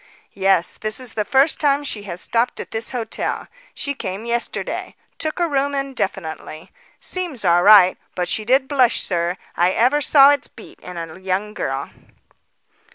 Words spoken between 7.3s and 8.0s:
all right;